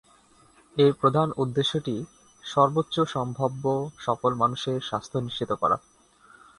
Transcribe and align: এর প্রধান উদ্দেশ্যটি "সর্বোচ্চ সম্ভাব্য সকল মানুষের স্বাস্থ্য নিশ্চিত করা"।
এর 0.77 0.91
প্রধান 0.93 1.27
উদ্দেশ্যটি 1.37 1.95
"সর্বোচ্চ 2.43 2.95
সম্ভাব্য 3.07 3.63
সকল 3.99 4.31
মানুষের 4.33 4.77
স্বাস্থ্য 4.81 5.17
নিশ্চিত 5.19 5.51
করা"। 5.53 5.77